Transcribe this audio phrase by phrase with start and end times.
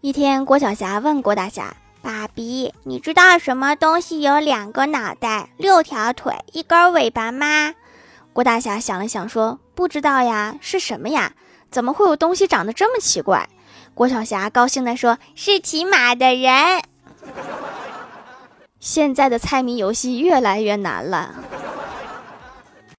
[0.00, 7.74] 一天，郭晓霞问郭大侠，爸比，你知道什么东西有两个脑袋、六条腿、一根尾巴吗？
[8.32, 11.32] 郭大侠想了想说，不知道呀，是什么呀？
[11.68, 13.48] 怎么会有东西长得这么奇怪？
[13.92, 16.80] 郭晓霞高兴地说，是骑马的人。
[18.78, 21.34] 现在的猜谜游戏越来越难了。